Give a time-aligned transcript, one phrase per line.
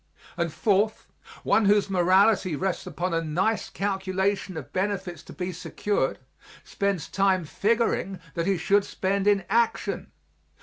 [0.35, 1.05] And, fourth,
[1.43, 6.17] one whose morality rests upon a nice calculation of benefits to be secured
[6.63, 10.11] spends time figuring that he should spend in action.